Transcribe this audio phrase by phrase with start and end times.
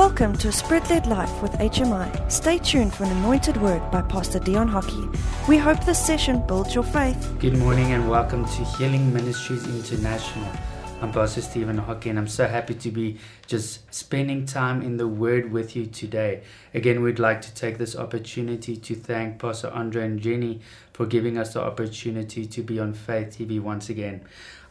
[0.00, 2.32] Welcome to a Spirit led life with HMI.
[2.32, 5.06] Stay tuned for an anointed word by Pastor Dion Hockey.
[5.46, 7.36] We hope this session builds your faith.
[7.38, 10.50] Good morning and welcome to Healing Ministries International.
[11.02, 15.06] I'm Pastor Stephen Hockey and I'm so happy to be just spending time in the
[15.06, 16.44] Word with you today.
[16.72, 20.62] Again, we'd like to take this opportunity to thank Pastor Andre and Jenny
[20.94, 24.22] for giving us the opportunity to be on Faith TV once again.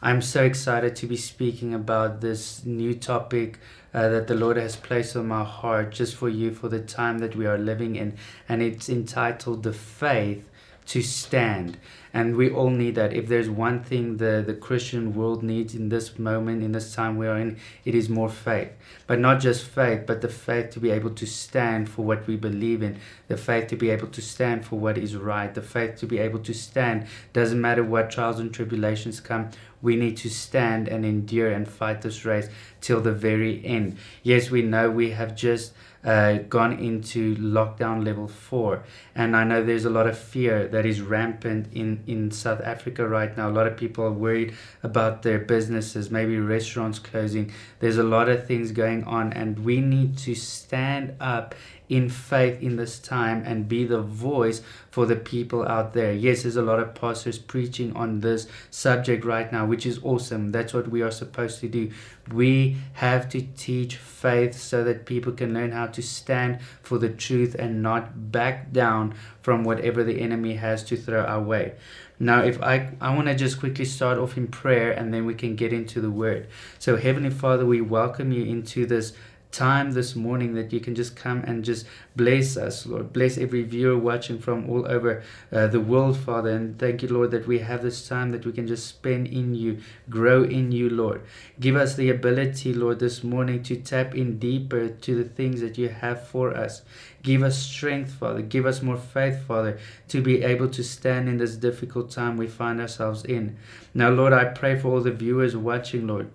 [0.01, 3.59] I'm so excited to be speaking about this new topic
[3.93, 7.19] uh, that the Lord has placed on my heart just for you for the time
[7.19, 8.15] that we are living in,
[8.47, 10.47] and it's entitled The Faith
[10.87, 11.77] to stand.
[12.13, 13.13] And we all need that.
[13.13, 17.17] If there's one thing the, the Christian world needs in this moment, in this time
[17.17, 18.69] we are in, it is more faith.
[19.05, 22.35] But not just faith, but the faith to be able to stand for what we
[22.35, 25.97] believe in, the faith to be able to stand for what is right, the faith
[25.97, 27.05] to be able to stand.
[27.33, 32.01] Doesn't matter what trials and tribulations come, we need to stand and endure and fight
[32.01, 32.49] this race
[32.81, 33.97] till the very end.
[34.23, 38.83] Yes, we know we have just uh, gone into lockdown level four.
[39.15, 43.07] And I know there's a lot of fear that is rampant in, in South Africa
[43.07, 43.49] right now.
[43.49, 47.51] A lot of people are worried about their businesses, maybe restaurants closing.
[47.79, 51.55] There's a lot of things going on, and we need to stand up
[51.89, 54.61] in faith in this time and be the voice
[54.99, 56.11] for the people out there.
[56.11, 60.49] Yes, there's a lot of pastors preaching on this subject right now, which is awesome.
[60.49, 61.91] That's what we are supposed to do.
[62.33, 67.07] We have to teach faith so that people can learn how to stand for the
[67.07, 71.75] truth and not back down from whatever the enemy has to throw our way.
[72.19, 75.33] Now, if I, I want to just quickly start off in prayer and then we
[75.33, 76.49] can get into the word.
[76.77, 79.13] So, Heavenly Father, we welcome you into this
[79.51, 83.11] time this morning that you can just come and just bless us, Lord.
[83.11, 86.51] Bless every viewer watching from all over uh, the world, Father.
[86.51, 89.55] And thank you, Lord, that we have this time that we can just spend in
[89.55, 91.23] you, grow in you, Lord.
[91.59, 95.77] Give us the ability, Lord, this morning to tap in deeper to the things that
[95.77, 96.83] you have for us.
[97.23, 98.41] Give us strength, Father.
[98.41, 99.79] Give us more faith, Father,
[100.09, 103.57] to be able to stand in this difficult time we find ourselves in.
[103.93, 106.29] Now, Lord, I pray for all the viewers watching, Lord.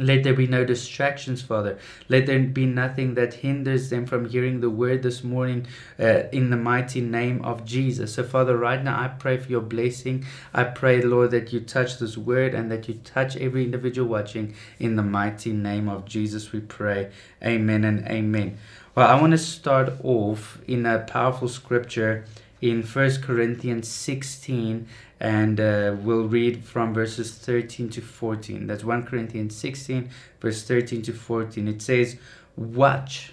[0.00, 1.78] Let there be no distractions, Father.
[2.08, 5.66] Let there be nothing that hinders them from hearing the word this morning
[5.98, 8.14] uh, in the mighty name of Jesus.
[8.14, 10.24] So, Father, right now I pray for your blessing.
[10.54, 14.54] I pray, Lord, that you touch this word and that you touch every individual watching
[14.78, 16.52] in the mighty name of Jesus.
[16.52, 17.10] We pray.
[17.44, 18.58] Amen and amen.
[18.94, 22.24] Well, I want to start off in a powerful scripture
[22.60, 24.86] in First Corinthians 16
[25.20, 28.66] and uh, we'll read from verses 13 to 14.
[28.66, 30.08] That's 1 Corinthians 16,
[30.40, 31.68] verse 13 to 14.
[31.68, 32.16] It says,
[32.56, 33.32] Watch.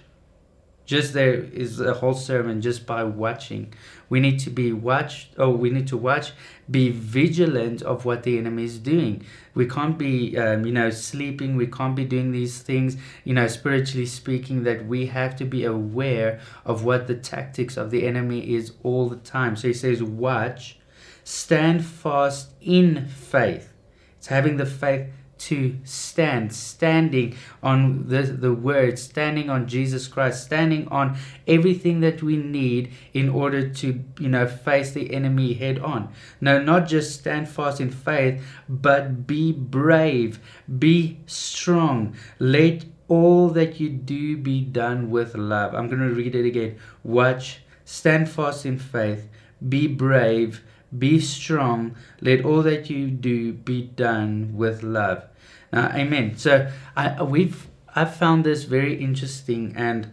[0.87, 3.73] Just there is a whole sermon just by watching.
[4.07, 6.31] We need to be watched, oh, we need to watch,
[6.71, 9.25] be vigilant of what the enemy is doing.
[9.53, 11.57] We can't be, um, you know, sleeping.
[11.57, 12.95] We can't be doing these things,
[13.25, 17.91] you know, spiritually speaking, that we have to be aware of what the tactics of
[17.91, 19.57] the enemy is all the time.
[19.57, 20.79] So he says, Watch
[21.25, 23.73] stand fast in faith.
[24.17, 25.09] It's having the faith
[25.39, 31.17] to stand, standing on the, the word, standing on Jesus Christ, standing on
[31.47, 36.09] everything that we need in order to, you know, face the enemy head on.
[36.41, 40.39] No, not just stand fast in faith, but be brave,
[40.79, 42.15] be strong.
[42.39, 45.73] Let all that you do be done with love.
[45.73, 46.77] I'm going to read it again.
[47.03, 49.29] Watch, stand fast in faith,
[49.67, 50.63] be brave,
[50.95, 51.95] be strong.
[52.21, 55.23] Let all that you do be done with love.
[55.71, 56.37] Now, amen.
[56.37, 60.11] So I we've I've found this very interesting and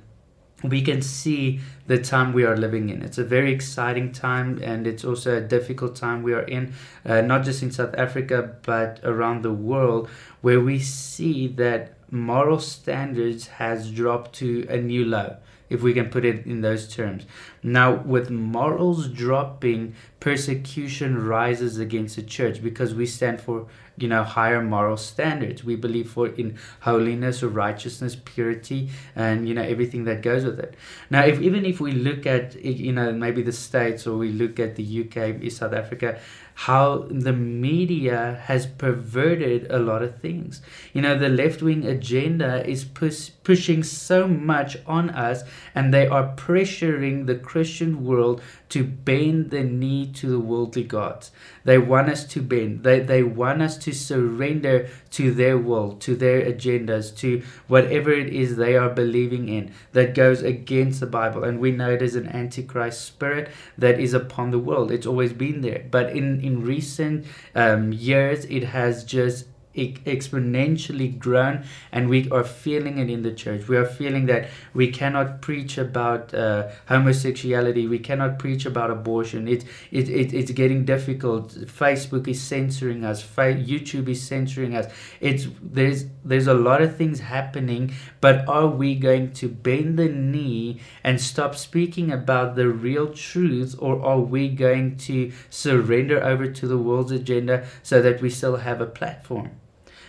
[0.62, 3.02] we can see the time we are living in.
[3.02, 6.72] It's a very exciting time and it's also a difficult time we are in,
[7.04, 10.08] uh, not just in South Africa, but around the world,
[10.40, 15.36] where we see that moral standards has dropped to a new low
[15.70, 17.24] if we can put it in those terms.
[17.62, 23.66] Now, with morals dropping, persecution rises against the church because we stand for
[23.96, 29.54] you know higher moral standards we believe for in holiness or righteousness purity and you
[29.54, 30.74] know everything that goes with it
[31.10, 34.58] now if even if we look at you know maybe the states or we look
[34.58, 36.18] at the uk south africa
[36.54, 40.62] how the media has perverted a lot of things.
[40.92, 45.42] You know, the left wing agenda is push, pushing so much on us,
[45.74, 48.40] and they are pressuring the Christian world
[48.70, 51.30] to bend the knee to the worldly gods.
[51.64, 56.16] They want us to bend, they, they want us to surrender to their will, to
[56.16, 61.44] their agendas, to whatever it is they are believing in that goes against the Bible.
[61.44, 64.90] And we know it is an antichrist spirit that is upon the world.
[64.90, 65.84] It's always been there.
[65.90, 72.98] But in, in recent um, years, it has just exponentially grown and we are feeling
[72.98, 73.68] it in the church.
[73.68, 79.48] We are feeling that we cannot preach about uh, homosexuality, we cannot preach about abortion.
[79.48, 81.54] It, it, it, it's getting difficult.
[81.54, 84.92] Facebook is censoring us, YouTube is censoring us.
[85.20, 90.08] It's, there's, there's a lot of things happening, but are we going to bend the
[90.08, 96.46] knee and stop speaking about the real truth, or are we going to surrender over
[96.46, 99.50] to the world's agenda so that we still have a platform?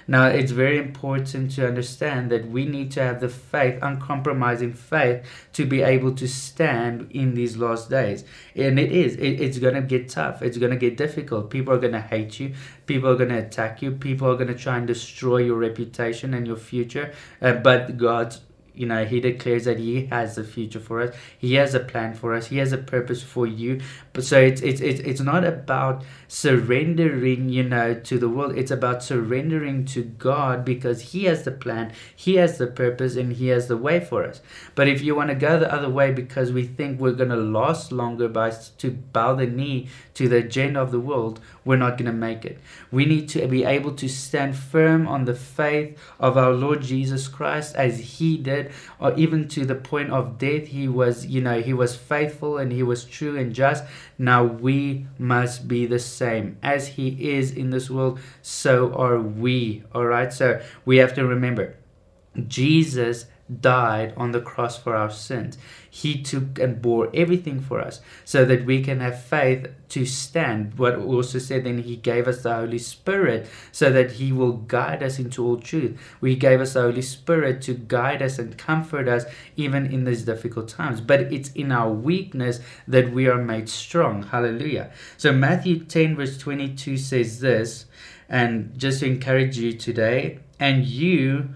[0.08, 5.26] Now, it's very important to understand that we need to have the faith, uncompromising faith,
[5.54, 8.24] to be able to stand in these last days.
[8.56, 10.42] And it is, it, it's going to get tough.
[10.42, 11.50] It's going to get difficult.
[11.50, 12.54] People are going to hate you.
[12.86, 13.92] People are going to attack you.
[13.92, 17.14] People are going to try and destroy your reputation and your future.
[17.42, 18.42] Uh, but God's
[18.76, 21.16] you know he declares that he has a future for us.
[21.38, 22.48] He has a plan for us.
[22.48, 23.82] He has a purpose for you.
[24.14, 28.58] But so it's it's it's, it's not about surrendering you know to the world.
[28.58, 33.34] It's about surrendering to god because he has the plan he has the purpose and
[33.34, 34.42] he has the way for us.
[34.76, 37.36] But if you want to go the other way because we think we're going to
[37.36, 41.98] last longer by to bow the knee to the agenda of the world we're not
[41.98, 42.60] going to make it.
[42.92, 47.28] We need to be able to stand firm on the faith of our Lord Jesus
[47.28, 48.65] Christ as he did,
[49.00, 50.68] or even to the point of death.
[50.68, 53.84] He was, you know, he was faithful and he was true and just.
[54.18, 56.58] Now we must be the same.
[56.64, 59.84] As he is in this world, so are we.
[59.94, 60.32] All right.
[60.32, 61.76] So we have to remember
[62.48, 63.26] Jesus
[63.62, 65.58] died on the cross for our sins.
[65.90, 70.78] He took and bore everything for us so that we can have faith to stand.
[70.80, 75.04] What also said, then He gave us the Holy Spirit so that He will guide
[75.04, 75.98] us into all truth.
[76.22, 79.26] We gave us the Holy Spirit to guide us and comfort us
[79.56, 81.00] even in these difficult times.
[81.00, 84.24] But it's in our weakness that we are made strong.
[84.24, 84.92] Hallelujah.
[85.18, 87.86] So Matthew 10, verse 22 says this,
[88.28, 91.50] and just to encourage you today, and you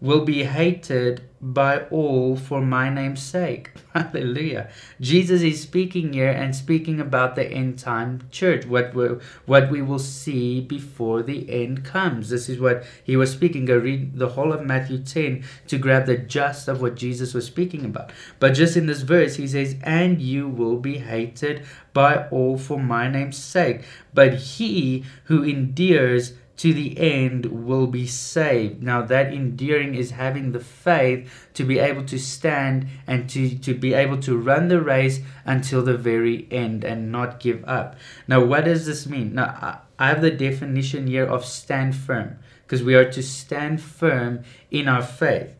[0.00, 3.72] will be hated by all for my name's sake.
[3.92, 4.70] Hallelujah.
[5.00, 9.08] Jesus is speaking here and speaking about the end time church, what we,
[9.44, 12.30] what we will see before the end comes.
[12.30, 13.64] This is what he was speaking.
[13.64, 17.44] Go read the whole of Matthew 10 to grab the gist of what Jesus was
[17.44, 18.12] speaking about.
[18.38, 22.78] But just in this verse, he says, And you will be hated by all for
[22.78, 23.82] my name's sake.
[24.14, 28.84] But he who endures to the end will be saved.
[28.84, 33.74] Now, that enduring is having the faith to be able to stand and to, to
[33.74, 37.96] be able to run the race until the very end and not give up.
[38.28, 39.34] Now, what does this mean?
[39.34, 44.44] Now, I have the definition here of stand firm because we are to stand firm
[44.70, 45.56] in our faith.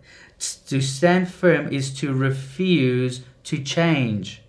[0.68, 4.41] To stand firm is to refuse to change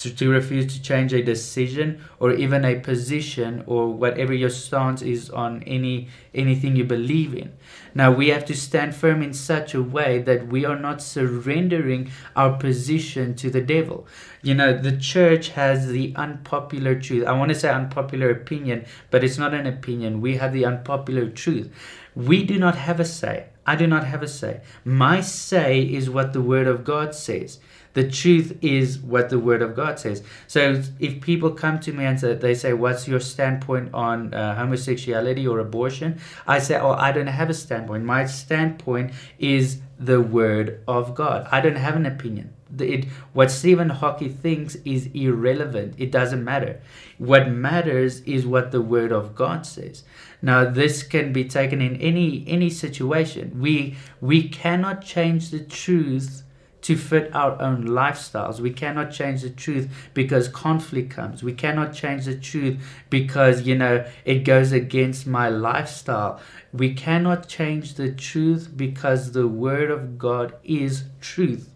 [0.00, 5.02] to, to refuse to change a decision or even a position or whatever your stance
[5.02, 7.52] is on any anything you believe in.
[7.94, 12.10] Now we have to stand firm in such a way that we are not surrendering
[12.34, 14.06] our position to the devil.
[14.42, 17.26] You know, the church has the unpopular truth.
[17.26, 20.22] I want to say unpopular opinion, but it's not an opinion.
[20.22, 21.70] We have the unpopular truth.
[22.14, 23.46] We do not have a say.
[23.66, 24.62] I do not have a say.
[24.84, 27.60] My say is what the word of God says.
[28.00, 30.22] The truth is what the Word of God says.
[30.46, 34.54] So if people come to me and say, they say, What's your standpoint on uh,
[34.54, 36.18] homosexuality or abortion?
[36.46, 38.04] I say, Oh, I don't have a standpoint.
[38.04, 41.46] My standpoint is the Word of God.
[41.52, 42.54] I don't have an opinion.
[42.78, 43.04] It,
[43.34, 45.96] what Stephen Hockey thinks is irrelevant.
[45.98, 46.80] It doesn't matter.
[47.18, 50.04] What matters is what the Word of God says.
[50.40, 53.60] Now, this can be taken in any any situation.
[53.60, 56.44] We we cannot change the truth
[56.82, 58.60] to fit our own lifestyles.
[58.60, 61.42] We cannot change the truth because conflict comes.
[61.42, 62.78] We cannot change the truth
[63.10, 66.40] because, you know, it goes against my lifestyle.
[66.72, 71.70] We cannot change the truth because the Word of God is truth.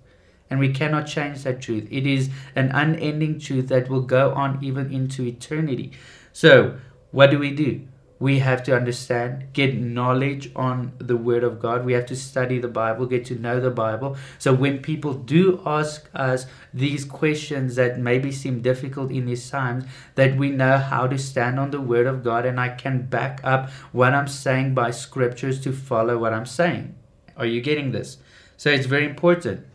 [0.50, 1.88] And we cannot change that truth.
[1.90, 5.92] It is an unending truth that will go on even into eternity.
[6.32, 6.76] So,
[7.10, 7.88] what do we do?
[8.24, 11.84] We have to understand, get knowledge on the Word of God.
[11.84, 14.16] We have to study the Bible, get to know the Bible.
[14.38, 19.84] So when people do ask us these questions that maybe seem difficult in these times,
[20.14, 23.42] that we know how to stand on the Word of God and I can back
[23.44, 26.94] up what I'm saying by scriptures to follow what I'm saying.
[27.36, 28.16] Are you getting this?
[28.56, 29.66] So it's very important.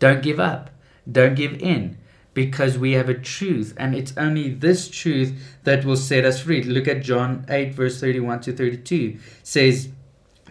[0.00, 0.70] Don't give up.
[1.08, 1.96] Don't give in
[2.34, 5.32] because we have a truth and it's only this truth
[5.64, 9.88] that will set us free look at john 8 verse 31 to 32 says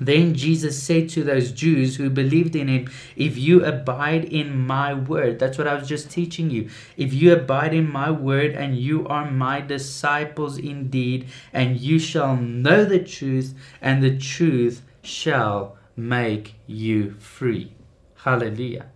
[0.01, 4.95] Then Jesus said to those Jews who believed in him, If you abide in my
[4.95, 6.69] word, that's what I was just teaching you.
[6.97, 12.35] If you abide in my word, and you are my disciples indeed, and you shall
[12.35, 17.71] know the truth, and the truth shall make you free.
[18.15, 18.87] Hallelujah.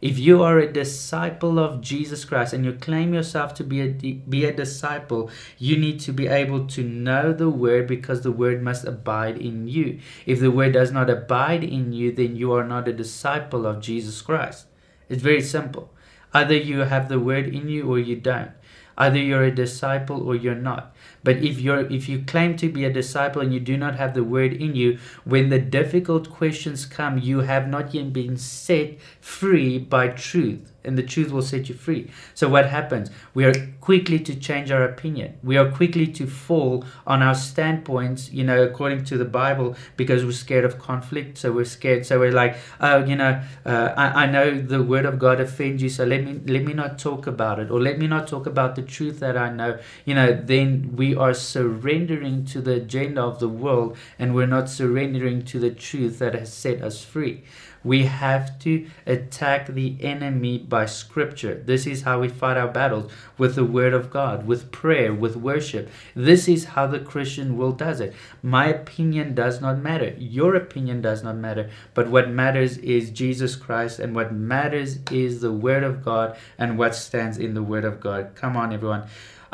[0.00, 3.88] If you are a disciple of Jesus Christ and you claim yourself to be a,
[3.88, 8.62] be a disciple, you need to be able to know the word because the word
[8.62, 10.00] must abide in you.
[10.26, 13.80] If the word does not abide in you, then you are not a disciple of
[13.80, 14.66] Jesus Christ.
[15.08, 15.90] It's very simple.
[16.34, 18.50] Either you have the word in you or you don't.
[18.98, 20.94] Either you're a disciple or you're not.
[21.22, 24.14] But if you're if you claim to be a disciple and you do not have
[24.14, 28.98] the word in you, when the difficult questions come, you have not yet been set
[29.20, 32.10] free by truth and the truth will set you free.
[32.34, 33.10] So what happens?
[33.34, 35.38] We are quickly to change our opinion.
[35.42, 40.24] We are quickly to fall on our standpoints, you know, according to the Bible, because
[40.24, 41.38] we're scared of conflict.
[41.38, 42.06] So we're scared.
[42.06, 45.82] So we're like, oh, you know, uh, I, I know the word of God offends
[45.82, 48.46] you, so let me let me not talk about it, or let me not talk
[48.46, 49.78] about the truth that I know.
[50.04, 54.68] You know, then we are surrendering to the agenda of the world, and we're not
[54.68, 57.44] surrendering to the truth that has set us free.
[57.86, 61.54] We have to attack the enemy by scripture.
[61.54, 65.36] This is how we fight our battles with the word of God, with prayer, with
[65.36, 65.88] worship.
[66.16, 68.12] This is how the Christian world does it.
[68.42, 70.16] My opinion does not matter.
[70.18, 71.70] Your opinion does not matter.
[71.94, 76.76] But what matters is Jesus Christ, and what matters is the word of God and
[76.76, 78.34] what stands in the word of God.
[78.34, 79.04] Come on, everyone.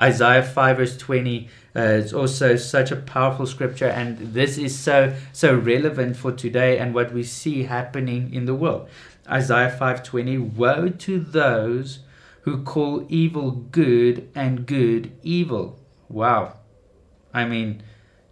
[0.03, 5.15] Isaiah 5 verse 20 uh, it's also such a powerful scripture and this is so
[5.33, 8.89] so relevant for today and what we see happening in the world.
[9.29, 12.01] Isaiah 5:20 Woe to those
[12.43, 15.79] who call evil good and good evil.
[16.09, 16.59] Wow.
[17.33, 17.83] I mean,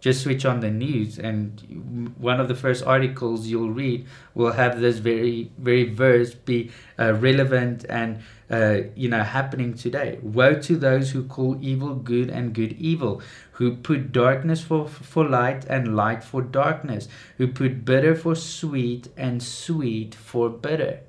[0.01, 4.81] just switch on the news and one of the first articles you'll read will have
[4.81, 8.19] this very very verse be uh, relevant and
[8.51, 10.19] uh, you know happening today.
[10.21, 13.21] Woe to those who call evil good and good evil
[13.53, 19.07] who put darkness for for light and light for darkness who put bitter for sweet
[19.15, 20.99] and sweet for bitter.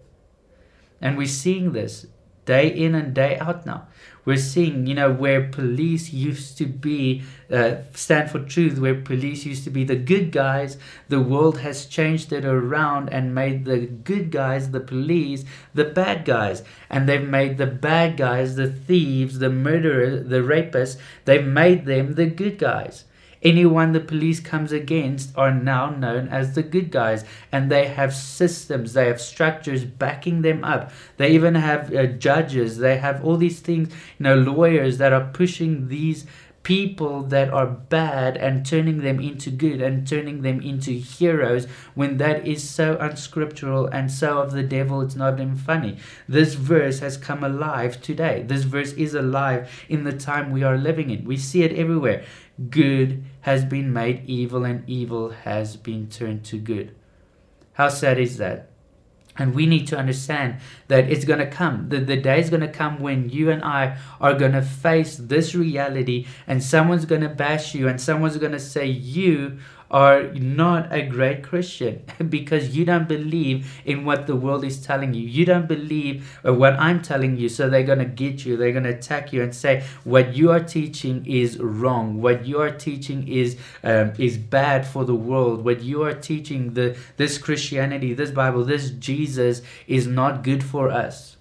[1.00, 2.06] And we're seeing this
[2.44, 3.88] day in and day out now
[4.24, 9.44] we're seeing, you know, where police used to be, uh, stand for truth, where police
[9.44, 13.80] used to be the good guys, the world has changed it around and made the
[13.80, 16.62] good guys, the police, the bad guys.
[16.88, 22.14] And they've made the bad guys, the thieves, the murderers, the rapists, they've made them
[22.14, 23.04] the good guys.
[23.42, 28.14] Anyone the police comes against are now known as the good guys, and they have
[28.14, 30.92] systems, they have structures backing them up.
[31.16, 35.30] They even have uh, judges, they have all these things, you know, lawyers that are
[35.32, 36.26] pushing these
[36.62, 42.18] people that are bad and turning them into good and turning them into heroes when
[42.18, 45.96] that is so unscriptural and so of the devil it's not even funny.
[46.28, 48.44] This verse has come alive today.
[48.46, 51.24] This verse is alive in the time we are living in.
[51.24, 52.24] We see it everywhere.
[52.70, 56.94] Good has been made evil and evil has been turned to good.
[57.74, 58.68] How sad is that?
[59.38, 60.56] And we need to understand
[60.88, 61.88] that it's going to come.
[61.88, 65.16] The, the day is going to come when you and I are going to face
[65.16, 69.58] this reality, and someone's going to bash you, and someone's going to say, You
[69.92, 75.12] are not a great Christian because you don't believe in what the world is telling
[75.12, 75.22] you.
[75.22, 77.48] You don't believe what I'm telling you.
[77.48, 78.56] So they're going to get you.
[78.56, 82.20] They're going to attack you and say what you are teaching is wrong.
[82.22, 85.64] What you are teaching is um, is bad for the world.
[85.64, 90.90] What you are teaching the this Christianity, this Bible, this Jesus is not good for
[90.90, 91.31] us.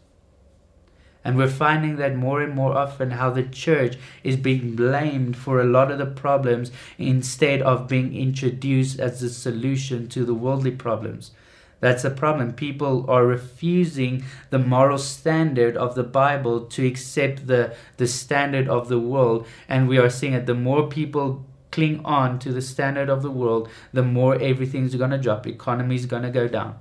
[1.23, 5.61] And we're finding that more and more often how the church is being blamed for
[5.61, 10.71] a lot of the problems instead of being introduced as the solution to the worldly
[10.71, 11.31] problems.
[11.79, 12.53] That's the problem.
[12.53, 18.87] People are refusing the moral standard of the Bible to accept the, the standard of
[18.87, 19.47] the world.
[19.67, 23.31] And we are seeing that the more people cling on to the standard of the
[23.31, 25.47] world, the more everything's going to drop.
[25.47, 26.77] Economy's going to go down.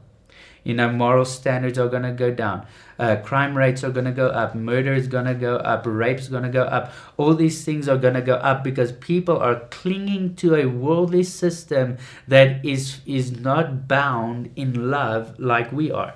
[0.65, 2.67] You know, moral standards are going to go down.
[2.99, 4.55] Uh, crime rates are going to go up.
[4.55, 5.85] Murder is going to go up.
[5.87, 6.93] Rape is going to go up.
[7.17, 11.23] All these things are going to go up because people are clinging to a worldly
[11.23, 11.97] system
[12.29, 16.15] that is, is not bound in love like we are.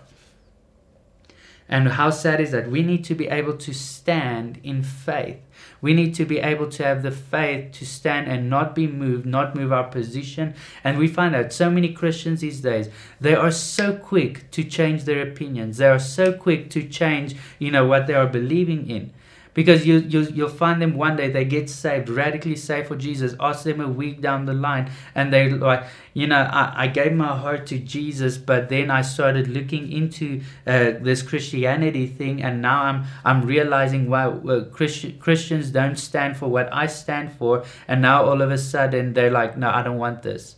[1.68, 2.70] And how sad is that?
[2.70, 5.38] We need to be able to stand in faith.
[5.80, 9.24] We need to be able to have the faith to stand and not be moved,
[9.26, 10.54] not move our position.
[10.82, 12.88] And we find out so many Christians these days,
[13.20, 15.78] they are so quick to change their opinions.
[15.78, 19.12] They are so quick to change, you know, what they are believing in.
[19.54, 23.34] Because you, you you'll find them one day they get saved radically saved for jesus
[23.40, 27.12] ask them a week down the line and they like you know i, I gave
[27.12, 32.60] my heart to jesus but then i started looking into uh, this christianity thing and
[32.60, 37.64] now i'm i'm realizing wow well, Christi- christians don't stand for what i stand for
[37.88, 40.56] and now all of a sudden they're like no i don't want this.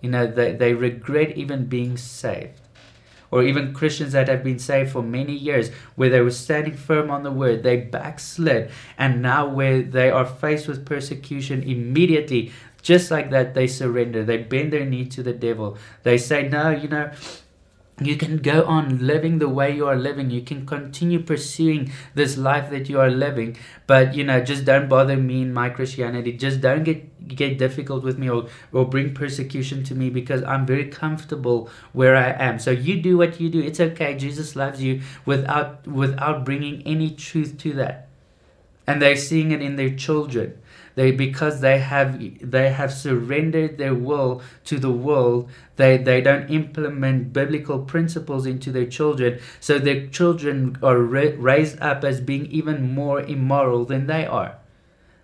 [0.00, 2.61] You know they, they regret even being saved
[3.32, 7.10] or even Christians that have been saved for many years, where they were standing firm
[7.10, 13.10] on the word, they backslid, and now where they are faced with persecution immediately, just
[13.10, 14.24] like that, they surrender.
[14.24, 15.78] They bend their knee to the devil.
[16.02, 17.10] They say, No, you know,
[18.00, 20.30] you can go on living the way you are living.
[20.30, 23.56] You can continue pursuing this life that you are living.
[23.86, 26.32] But you know just don't bother me in my christianity.
[26.32, 30.66] Just don't get get difficult with me or or bring persecution to me because i'm
[30.66, 32.58] very comfortable where i am.
[32.58, 33.60] So you do what you do.
[33.60, 34.16] It's okay.
[34.16, 38.08] Jesus loves you without without bringing any truth to that
[38.86, 40.58] and they're seeing it in their children.
[40.94, 46.50] They because they have they have surrendered their will to the world they they don't
[46.50, 49.38] implement biblical principles into their children.
[49.60, 54.56] So their children are ra- raised up as being even more immoral than they are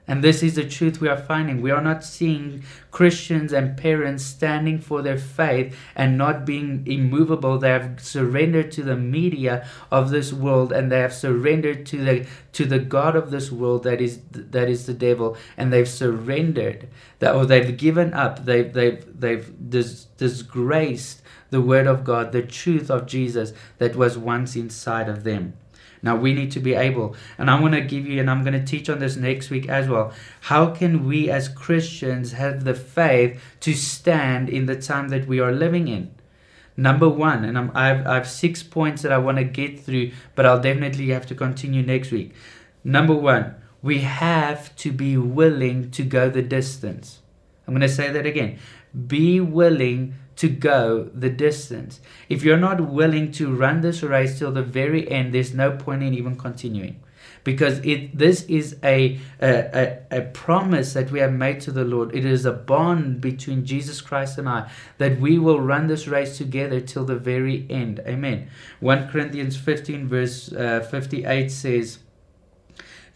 [0.08, 1.60] and this is the truth we are finding.
[1.60, 7.58] We are not seeing Christians and parents standing for their faith and not being immovable.
[7.58, 12.26] They have surrendered to the media of this world and they have surrendered to the
[12.54, 16.88] to the God of this world that is that is the devil and they've surrendered
[17.18, 18.46] that or they've given up.
[18.46, 24.16] They've they've they've dis- disgraced the word of God, the truth of Jesus that was
[24.16, 25.52] once inside of them.
[26.02, 28.58] Now we need to be able, and I'm going to give you, and I'm going
[28.58, 30.12] to teach on this next week as well.
[30.42, 35.40] How can we as Christians have the faith to stand in the time that we
[35.40, 36.14] are living in?
[36.76, 40.12] Number one, and I'm, I've, I have six points that I want to get through,
[40.36, 42.32] but I'll definitely have to continue next week.
[42.84, 47.20] Number one, we have to be willing to go the distance.
[47.66, 48.58] I'm going to say that again.
[49.06, 52.00] Be willing to go the distance.
[52.28, 56.04] If you're not willing to run this race till the very end, there's no point
[56.04, 57.00] in even continuing.
[57.42, 61.84] Because it this is a, a, a, a promise that we have made to the
[61.84, 62.14] Lord.
[62.14, 66.36] It is a bond between Jesus Christ and I that we will run this race
[66.36, 68.00] together till the very end.
[68.06, 68.48] Amen.
[68.80, 71.98] 1 Corinthians 15, verse uh, 58 says,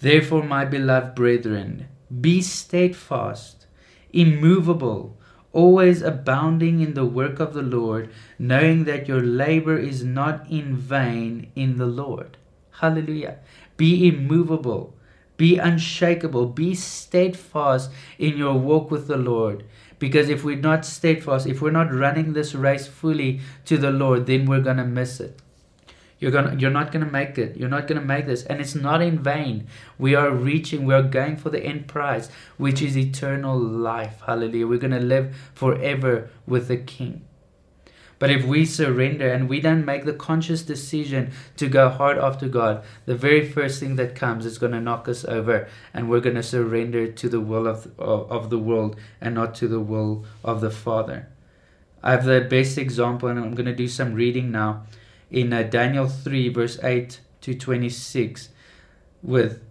[0.01, 1.87] Therefore, my beloved brethren,
[2.21, 3.67] be steadfast,
[4.13, 5.17] immovable
[5.53, 10.77] always abounding in the work of the Lord, knowing that your labor is not in
[10.77, 12.37] vain in the Lord.
[12.81, 13.39] Hallelujah.
[13.77, 14.95] Be immovable,
[15.37, 19.65] be unshakable, be steadfast in your walk with the Lord.
[19.99, 24.27] Because if we're not steadfast, if we're not running this race fully to the Lord,
[24.27, 25.42] then we're going to miss it.
[26.23, 27.57] You're gonna you're not gonna make it.
[27.57, 28.45] You're not gonna make this.
[28.45, 29.67] And it's not in vain.
[29.99, 34.23] We are reaching, we are going for the end prize, which is eternal life.
[34.25, 34.69] Hallelujah.
[34.69, 37.25] We're gonna live forever with the King.
[38.21, 42.47] But if we surrender and we don't make the conscious decision to go hard after
[42.47, 46.21] God, the very first thing that comes is going to knock us over and we're
[46.21, 49.81] going to surrender to the will of, of, of, the world and not to the
[49.81, 51.27] will of the Father.
[52.01, 54.85] I have the best example, and I'm going to do some reading now
[55.33, 58.51] in uh, Daniel 3, verse 8 to 26,
[59.23, 59.63] with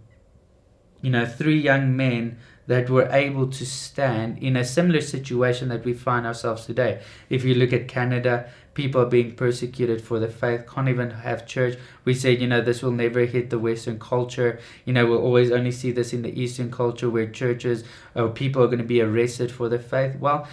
[1.00, 5.84] you know three young men that were able to stand in a similar situation that
[5.84, 7.02] we find ourselves today.
[7.28, 11.44] If you look at Canada, people are being persecuted for the faith, can't even have
[11.44, 11.76] church.
[12.04, 14.60] We said, you know, this will never hit the Western culture.
[14.84, 17.82] You know, we'll always only see this in the Eastern culture where churches
[18.14, 20.16] or people are going to be arrested for the faith.
[20.16, 20.46] Well,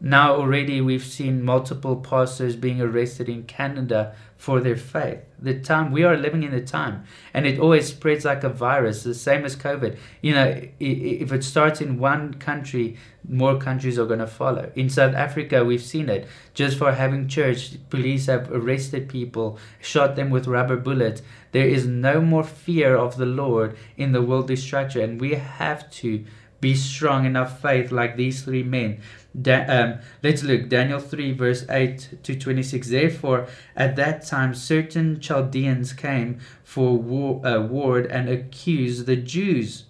[0.00, 5.18] now already we've seen multiple pastors being arrested in Canada for their faith.
[5.38, 9.02] The time we are living in the time, and it always spreads like a virus,
[9.02, 9.98] the same as COVID.
[10.20, 12.96] You know, if it starts in one country,
[13.28, 14.70] more countries are going to follow.
[14.74, 16.28] In South Africa, we've seen it.
[16.54, 21.22] Just for having church, police have arrested people, shot them with rubber bullets.
[21.52, 25.90] There is no more fear of the Lord in the worldly structure, and we have
[25.92, 26.24] to
[26.60, 28.98] be strong in our faith like these three men
[29.42, 33.46] Da- um, let's look Daniel 3 verse 8 to 26 therefore
[33.76, 39.84] at that time certain Chaldeans came for war, uh, ward and accused the Jews.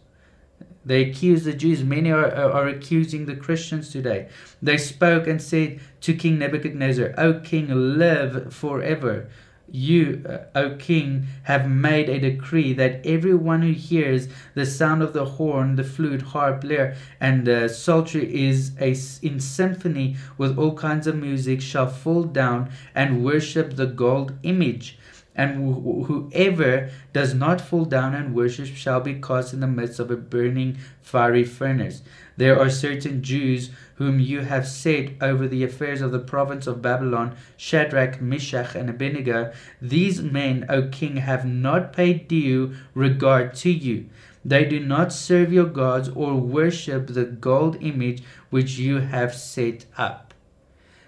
[0.84, 1.82] They accused the Jews.
[1.82, 4.28] Many are, are accusing the Christians today.
[4.62, 9.28] They spoke and said to King Nebuchadnezzar O king live forever
[9.70, 15.12] you, uh, O king, have made a decree that everyone who hears the sound of
[15.12, 18.94] the horn, the flute, harp, lyre, and uh, psaltery is a,
[19.26, 24.98] in symphony with all kinds of music shall fall down and worship the gold image
[25.34, 30.00] and wh- whoever does not fall down and worship shall be cast in the midst
[30.00, 32.02] of a burning fiery furnace.
[32.36, 36.82] There are certain Jews whom you have set over the affairs of the province of
[36.82, 39.52] Babylon, Shadrach, Meshach, and Abednego.
[39.80, 44.06] These men, O king, have not paid due regard to you.
[44.44, 49.86] They do not serve your gods or worship the gold image which you have set
[49.98, 50.25] up.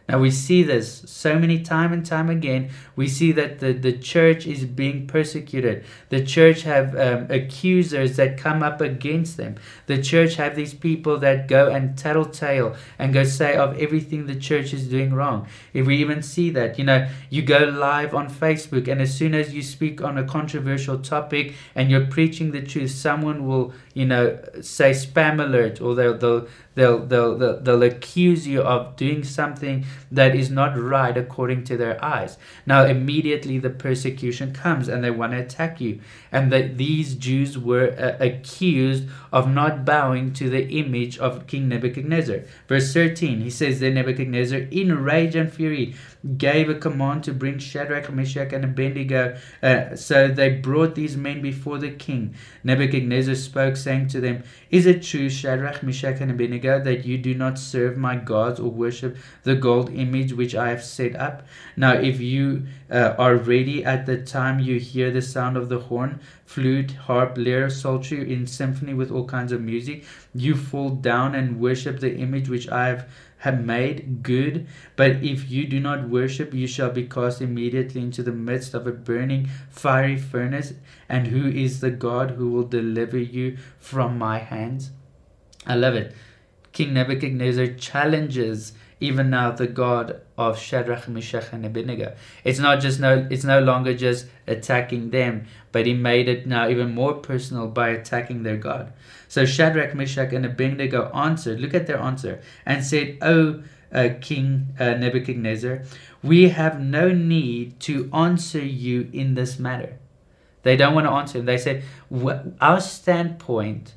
[0.09, 2.71] Now we see this so many time and time again.
[2.97, 5.85] We see that the, the church is being persecuted.
[6.09, 9.57] The church have um, accusers that come up against them.
[9.87, 14.35] The church have these people that go and tattletale and go say of everything the
[14.35, 15.47] church is doing wrong.
[15.75, 19.35] If we even see that, you know, you go live on Facebook and as soon
[19.35, 24.07] as you speak on a controversial topic and you're preaching the truth, someone will, you
[24.07, 26.47] know, say spam alert or they'll, they'll
[26.79, 31.77] They'll, they'll, they'll, they'll accuse you of doing something that is not right according to
[31.77, 32.39] their eyes.
[32.67, 35.99] Now, immediately the persecution comes and they want to attack you.
[36.31, 41.69] And that these Jews were uh, accused of not bowing to the image of King
[41.69, 42.43] Nebuchadnezzar.
[42.69, 45.97] Verse 13, he says, Then Nebuchadnezzar, in rage and fury,
[46.37, 49.37] gave a command to bring Shadrach, Meshach, and Abednego.
[49.63, 52.35] Uh, so they brought these men before the king.
[52.65, 57.35] Nebuchadnezzar spoke, saying to them, Is it true, Shadrach, Meshach, and Abednego, that you do
[57.35, 61.47] not serve my gods or worship the gold image which I have set up?
[61.77, 65.79] Now, if you uh, are ready at the time you hear the sound of the
[65.79, 70.05] horn, flute, harp, lyre, psaltery, in symphony with all kinds of music,
[70.35, 74.67] you fall down and worship the image which I have have made good.
[74.97, 78.87] But if you do not worship, you shall be cast immediately into the midst of
[78.87, 80.75] a burning fiery furnace.
[81.09, 84.91] And who is the God who will deliver you from my hands?
[85.67, 86.15] I love it.
[86.73, 92.15] King Nebuchadnezzar challenges even now the God of Shadrach, Meshach, and Abednego.
[92.45, 96.69] It's not just no, it's no longer just attacking them, but he made it now
[96.69, 98.93] even more personal by attacking their God.
[99.27, 101.61] So Shadrach, Meshach, and Abednego answered.
[101.61, 105.83] Look at their answer and said, "O uh, King uh, Nebuchadnezzar,
[106.23, 109.99] we have no need to answer you in this matter."
[110.63, 111.47] They don't want to answer him.
[111.47, 111.83] They said,
[112.61, 113.95] "Our standpoint."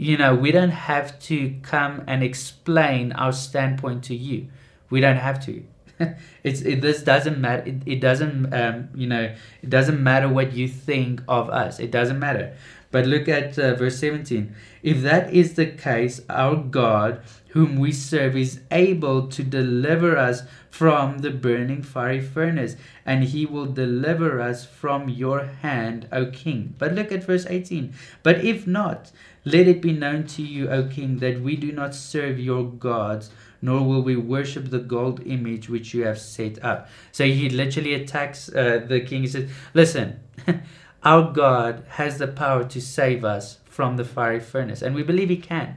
[0.00, 4.48] you know, we don't have to come and explain our standpoint to you.
[4.90, 5.64] We don't have to.
[6.44, 7.62] it's it, this doesn't matter.
[7.66, 11.78] It, it doesn't um, you know it doesn't matter what you think of us.
[11.78, 12.54] It doesn't matter.
[12.92, 14.52] But look at uh, verse 17.
[14.82, 20.42] If that is the case, our God, whom we serve, is able to deliver us
[20.70, 22.76] from the burning fiery furnace,
[23.06, 26.74] and he will deliver us from your hand, O king.
[26.78, 27.94] But look at verse 18.
[28.24, 29.12] But if not,
[29.44, 33.30] let it be known to you, O king, that we do not serve your gods,
[33.62, 36.88] nor will we worship the gold image which you have set up.
[37.12, 39.22] So he literally attacks uh, the king.
[39.22, 40.20] He says, Listen,
[41.02, 45.28] our God has the power to save us from the fiery furnace, and we believe
[45.28, 45.76] he can.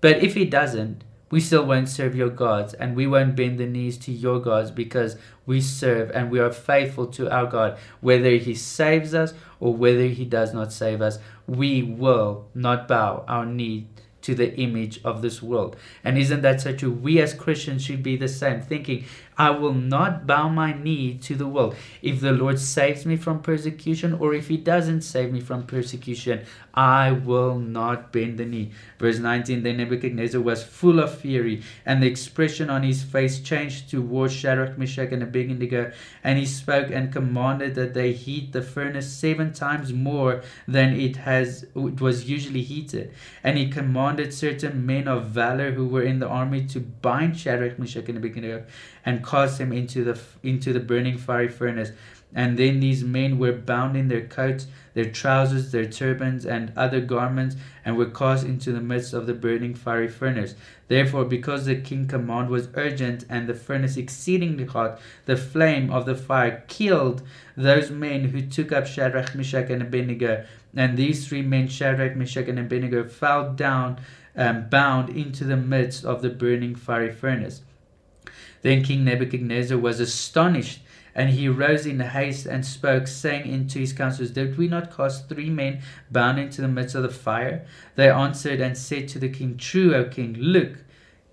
[0.00, 3.66] But if he doesn't, we still won't serve your gods and we won't bend the
[3.66, 7.78] knees to your gods because we serve and we are faithful to our God.
[8.00, 13.24] Whether he saves us or whether he does not save us, we will not bow
[13.28, 13.86] our knee
[14.30, 15.76] to the image of this world.
[16.04, 16.92] And isn't that so true?
[16.92, 19.04] We as Christians should be the same, thinking,
[19.40, 21.74] I will not bow my knee to the world.
[22.02, 26.44] If the Lord saves me from persecution or if he doesn't save me from persecution,
[26.74, 28.72] I will not bend the knee.
[28.98, 33.88] Verse 19 Then Nebuchadnezzar was full of fury, and the expression on his face changed
[33.88, 35.90] towards Shadrach, Meshach, and Abednego.
[36.22, 41.16] And he spoke and commanded that they heat the furnace seven times more than it
[41.16, 43.12] has it was usually heated.
[43.42, 47.78] And he commanded certain men of valor who were in the army to bind Shadrach,
[47.78, 48.64] Meshach, and Abednego
[49.04, 51.92] and cast them into the into the burning fiery furnace.
[52.32, 57.00] And then these men were bound in their coats, their trousers, their turbans, and other
[57.00, 60.54] garments, and were cast into the midst of the burning fiery furnace.
[60.86, 66.06] Therefore, because the king's command was urgent and the furnace exceedingly hot, the flame of
[66.06, 67.22] the fire killed
[67.56, 70.44] those men who took up Shadrach, Meshach, and Abednego.
[70.74, 73.98] And these three men, Shadrach, Meshach, and Abednego, fell down
[74.36, 77.62] um, bound into the midst of the burning fiery furnace.
[78.62, 80.80] Then King Nebuchadnezzar was astonished,
[81.14, 85.28] and he rose in haste and spoke, saying unto his counselors, Did we not cast
[85.28, 87.66] three men bound into the midst of the fire?
[87.96, 90.78] They answered and said to the king, True, O king, look.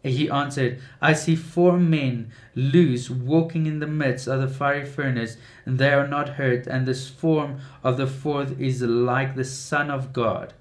[0.04, 5.38] He answered, I see four men loose walking in the midst of the fiery furnace,
[5.66, 9.92] and they are not hurt, and this form of the fourth is like the Son
[9.92, 10.54] of God.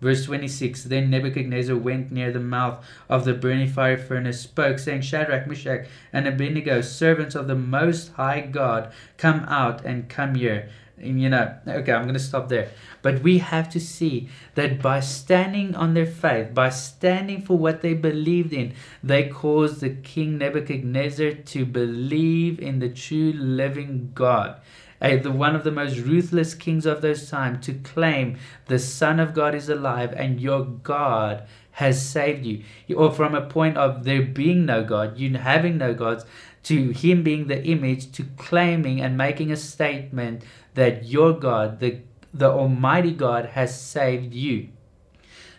[0.00, 5.02] Verse 26 Then Nebuchadnezzar went near the mouth of the burning fire furnace, spoke, saying,
[5.02, 10.70] Shadrach, Meshach, and Abednego, servants of the Most High God, come out and come here.
[10.96, 12.70] And, you know, okay, I'm going to stop there.
[13.00, 17.80] But we have to see that by standing on their faith, by standing for what
[17.80, 24.60] they believed in, they caused the king Nebuchadnezzar to believe in the true living God
[25.00, 29.34] the one of the most ruthless kings of those times, to claim the Son of
[29.34, 32.62] God is alive and your God has saved you.
[32.94, 36.24] Or from a point of there being no God, you having no gods,
[36.64, 40.42] to him being the image, to claiming and making a statement
[40.74, 42.00] that your God, the,
[42.34, 44.68] the Almighty God, has saved you.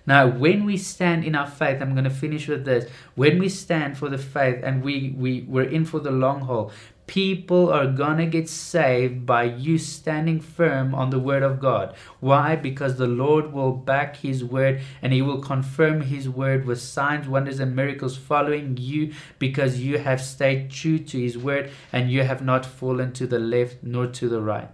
[0.05, 2.89] Now, when we stand in our faith, I'm going to finish with this.
[3.15, 6.71] When we stand for the faith and we, we, we're in for the long haul,
[7.11, 11.93] people are gonna get saved by you standing firm on the word of God.
[12.21, 12.55] Why?
[12.55, 17.27] Because the Lord will back his word and he will confirm his word with signs,
[17.27, 22.23] wonders, and miracles following you because you have stayed true to his word and you
[22.23, 24.73] have not fallen to the left nor to the right.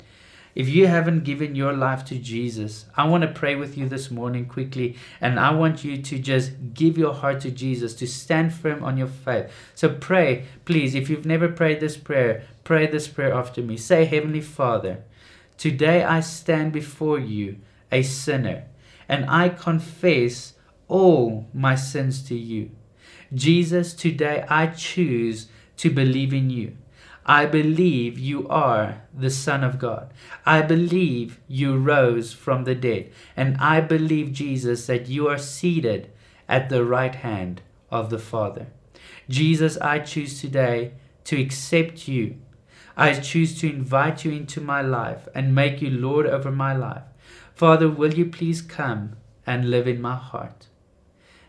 [0.58, 4.10] If you haven't given your life to Jesus, I want to pray with you this
[4.10, 4.96] morning quickly.
[5.22, 8.98] And I want you to just give your heart to Jesus, to stand firm on
[8.98, 9.52] your faith.
[9.76, 10.96] So pray, please.
[10.96, 13.78] If you've never prayed this prayer, pray this prayer after me.
[13.78, 15.04] Say, Heavenly Father,
[15.60, 17.58] today I stand before you,
[17.91, 18.63] a sinner,
[19.08, 20.54] and I confess
[20.88, 22.72] all my sins to you.
[23.32, 26.78] Jesus, today I choose to believe in you.
[27.28, 30.13] I believe you are the Son of God.
[30.46, 33.12] I believe you rose from the dead.
[33.36, 36.10] And I believe, Jesus, that you are seated
[36.48, 37.62] at the right hand
[37.92, 38.68] of the Father.
[39.28, 40.94] Jesus, I choose today
[41.26, 42.38] to accept you.
[42.96, 47.04] I choose to invite you into my life and make you Lord over my life.
[47.54, 50.68] Father, will you please come and live in my heart?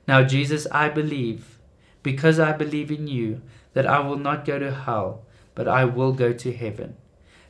[0.09, 1.61] Now, Jesus, I believe,
[2.03, 3.43] because I believe in you,
[3.75, 5.25] that I will not go to hell
[5.59, 6.94] but I will go to heaven.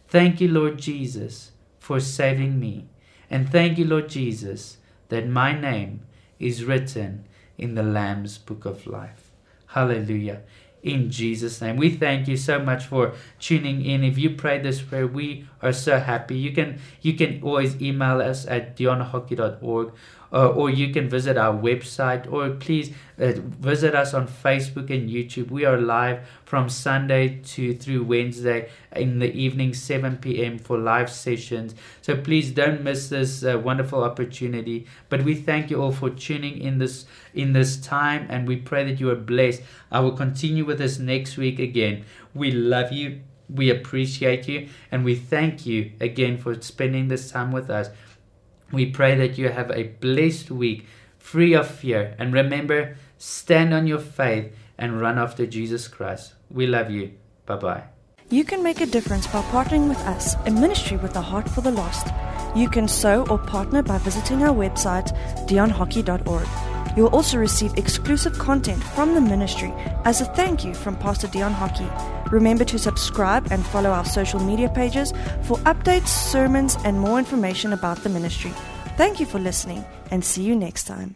[0.09, 2.87] Thank you, Lord Jesus, for saving me.
[3.31, 4.79] And thank you, Lord Jesus,
[5.11, 6.07] that my name
[6.39, 9.31] is written in the Lamb's book of life.
[9.67, 10.41] Hallelujah.
[10.83, 11.77] In Jesus' name.
[11.77, 14.03] We thank you so much for tuning in.
[14.03, 16.39] If you pray this prayer, we are so happy.
[16.39, 19.93] You can you can always email us at dionhockey.org
[20.33, 25.09] uh, or you can visit our website or please uh, visit us on Facebook and
[25.09, 25.51] YouTube.
[25.51, 30.59] We are live from Sunday to through Wednesday in the evening 7 p.m.
[30.59, 31.75] for live sessions.
[32.03, 34.87] So please don't miss this uh, wonderful opportunity.
[35.09, 38.85] But we thank you all for tuning in this in this time and we pray
[38.85, 39.63] that you are blessed.
[39.91, 42.05] I will continue with this next week again.
[42.35, 43.21] We love you.
[43.49, 47.89] We appreciate you and we thank you again for spending this time with us.
[48.73, 50.87] We pray that you have a blessed week,
[51.19, 52.15] free of fear.
[52.19, 56.35] And remember, stand on your faith and run after Jesus Christ.
[56.51, 57.13] We love you.
[57.47, 57.85] Bye bye.
[58.31, 61.63] You can make a difference by partnering with us in ministry with a heart for
[61.63, 62.09] the lost.
[62.55, 65.17] You can sow or partner by visiting our website,
[65.49, 66.68] dionhockey.org.
[66.99, 69.73] You will also receive exclusive content from the ministry
[70.05, 71.87] as a thank you from Pastor Dion Hockey.
[72.33, 77.73] Remember to subscribe and follow our social media pages for updates, sermons, and more information
[77.73, 78.51] about the ministry.
[78.97, 81.15] Thank you for listening and see you next time.